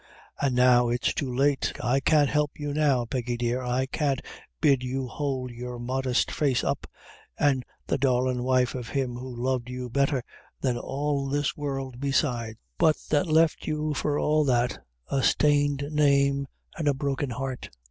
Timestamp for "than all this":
10.59-11.55